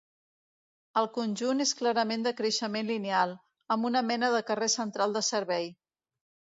[1.01, 3.37] El conjunt és clarament de creixement lineal,
[3.77, 5.75] amb una mena de carrer central de servei.